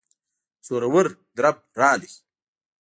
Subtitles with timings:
[0.65, 1.07] زورور
[1.37, 2.11] درب راغی.